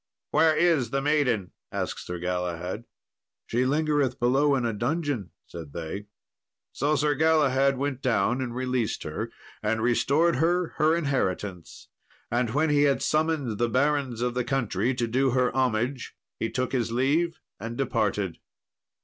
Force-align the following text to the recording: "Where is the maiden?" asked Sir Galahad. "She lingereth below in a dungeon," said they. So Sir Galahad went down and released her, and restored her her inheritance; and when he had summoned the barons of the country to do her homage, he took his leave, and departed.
"Where 0.31 0.57
is 0.57 0.89
the 0.89 0.99
maiden?" 0.99 1.51
asked 1.71 2.07
Sir 2.07 2.17
Galahad. 2.17 2.85
"She 3.45 3.65
lingereth 3.67 4.17
below 4.19 4.55
in 4.55 4.65
a 4.65 4.73
dungeon," 4.73 5.29
said 5.45 5.73
they. 5.73 6.07
So 6.71 6.95
Sir 6.95 7.13
Galahad 7.13 7.77
went 7.77 8.01
down 8.01 8.41
and 8.41 8.55
released 8.55 9.03
her, 9.03 9.29
and 9.61 9.79
restored 9.79 10.37
her 10.37 10.69
her 10.77 10.95
inheritance; 10.95 11.87
and 12.31 12.49
when 12.49 12.71
he 12.71 12.81
had 12.85 13.03
summoned 13.03 13.59
the 13.59 13.69
barons 13.69 14.21
of 14.23 14.33
the 14.33 14.43
country 14.43 14.95
to 14.95 15.05
do 15.05 15.29
her 15.37 15.55
homage, 15.55 16.15
he 16.39 16.49
took 16.49 16.71
his 16.71 16.91
leave, 16.91 17.39
and 17.59 17.77
departed. 17.77 18.39